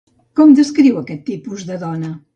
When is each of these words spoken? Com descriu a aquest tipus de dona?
Com 0.39 0.55
descriu 0.59 0.97
a 0.97 1.03
aquest 1.05 1.23
tipus 1.31 1.67
de 1.69 1.79
dona? 1.85 2.15